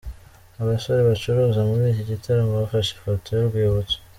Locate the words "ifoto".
2.93-3.27